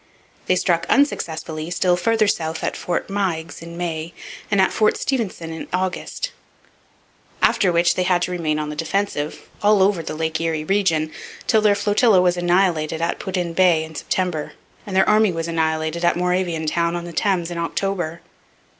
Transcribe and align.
They 0.47 0.55
struck 0.55 0.87
unsuccessfully, 0.89 1.69
still 1.69 1.95
farther 1.95 2.27
south, 2.27 2.63
at 2.63 2.75
Fort 2.75 3.07
Meigs 3.07 3.61
in 3.61 3.77
May 3.77 4.15
and 4.49 4.59
at 4.59 4.73
Fort 4.73 4.97
Stephenson 4.97 5.51
in 5.53 5.67
August; 5.71 6.31
after 7.39 7.71
which 7.71 7.93
they 7.93 8.01
had 8.01 8.23
to 8.23 8.31
remain 8.31 8.57
on 8.57 8.69
the 8.71 8.75
defensive, 8.75 9.47
all 9.61 9.83
over 9.83 10.01
the 10.01 10.15
Lake 10.15 10.41
Erie 10.41 10.63
region, 10.63 11.11
till 11.45 11.61
their 11.61 11.75
flotilla 11.75 12.19
was 12.19 12.35
annihilated 12.35 12.99
at 12.99 13.19
Put 13.19 13.37
in 13.37 13.53
Bay 13.53 13.83
in 13.83 13.93
September 13.93 14.53
and 14.87 14.95
their 14.95 15.07
army 15.07 15.31
was 15.31 15.47
annihilated 15.47 16.03
at 16.03 16.17
Moravian 16.17 16.65
Town 16.65 16.95
on 16.95 17.05
the 17.05 17.13
Thames 17.13 17.51
in 17.51 17.59
October. 17.59 18.21